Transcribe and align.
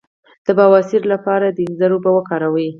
د 0.45 0.47
بواسیر 0.57 1.03
لپاره 1.13 1.45
د 1.49 1.57
انځر 1.67 1.91
اوبه 1.95 2.11
وکاروئ 2.13 2.67